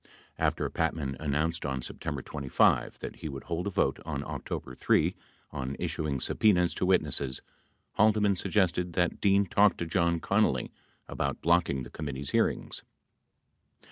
After 0.39 0.67
Patman 0.67 1.15
announced 1.19 1.63
on 1.63 1.83
September 1.83 2.23
25 2.23 2.97
that 3.01 3.17
he 3.17 3.29
would 3.29 3.43
hold 3.43 3.67
a 3.67 3.69
vote 3.69 3.99
on 4.03 4.23
October 4.23 4.73
3 4.73 5.13
on 5.51 5.75
issuing 5.77 6.19
subpenas 6.19 6.73
to 6.73 6.87
witnesses, 6.87 7.43
Haldeman 7.91 8.35
suggested 8.35 8.93
that 8.93 9.21
Dean 9.21 9.45
talk 9.45 9.77
to 9.77 9.85
John 9.85 10.19
Connally 10.19 10.71
about 11.07 11.39
blocking 11.43 11.83
the 11.83 11.91
committee's 11.91 12.31
hearings. 12.31 12.81